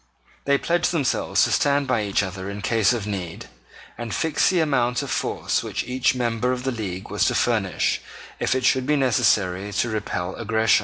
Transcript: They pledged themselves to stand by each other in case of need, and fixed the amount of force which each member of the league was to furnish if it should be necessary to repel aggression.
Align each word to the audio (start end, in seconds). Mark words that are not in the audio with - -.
They 0.45 0.57
pledged 0.57 0.91
themselves 0.91 1.43
to 1.43 1.51
stand 1.51 1.85
by 1.85 2.01
each 2.01 2.23
other 2.23 2.49
in 2.49 2.63
case 2.63 2.91
of 2.91 3.05
need, 3.05 3.49
and 3.99 4.15
fixed 4.15 4.49
the 4.49 4.59
amount 4.59 5.03
of 5.03 5.11
force 5.11 5.61
which 5.61 5.83
each 5.83 6.15
member 6.15 6.51
of 6.51 6.63
the 6.63 6.71
league 6.71 7.11
was 7.11 7.25
to 7.25 7.35
furnish 7.35 8.01
if 8.39 8.55
it 8.55 8.65
should 8.65 8.87
be 8.87 8.95
necessary 8.95 9.71
to 9.73 9.89
repel 9.89 10.33
aggression. 10.37 10.79